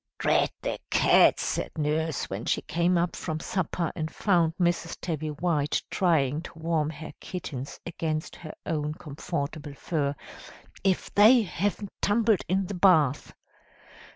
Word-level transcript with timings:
"'Drat 0.17 0.51
the 0.63 0.79
cats!' 0.89 1.45
said 1.45 1.69
Nurse, 1.77 2.27
when 2.27 2.43
she 2.45 2.63
came 2.63 2.97
up 2.97 3.15
from 3.15 3.39
supper, 3.39 3.91
and 3.95 4.09
found 4.09 4.55
Mrs. 4.59 4.97
Tabby 4.99 5.29
White 5.29 5.83
trying 5.91 6.41
to 6.41 6.57
warm 6.57 6.89
her 6.89 7.13
kittens 7.19 7.79
against 7.85 8.35
her 8.37 8.55
own 8.65 8.95
comfortable 8.95 9.75
fur; 9.75 10.15
'if 10.83 11.13
they 11.13 11.43
haven't 11.43 11.93
tumbled 12.01 12.41
in 12.49 12.65
the 12.65 12.73
bath!' 12.73 13.31